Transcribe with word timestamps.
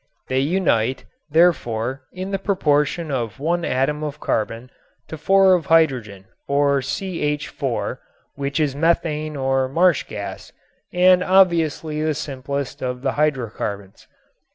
They 0.29 0.39
unite, 0.39 1.05
therefore, 1.29 2.05
in 2.11 2.31
the 2.31 2.39
proportion 2.39 3.11
of 3.11 3.39
one 3.39 3.63
atom 3.63 4.03
of 4.03 4.19
carbon 4.19 4.71
to 5.09 5.15
four 5.15 5.53
of 5.53 5.67
hydrogen, 5.67 6.25
or 6.47 6.79
CH_, 6.79 7.97
which 8.33 8.59
is 8.59 8.75
methane 8.75 9.35
or 9.35 9.69
marsh 9.69 10.01
gas 10.07 10.51
and 10.91 11.21
obviously 11.23 12.01
the 12.01 12.15
simplest 12.15 12.81
of 12.81 13.03
the 13.03 13.11
hydrocarbons. 13.11 14.07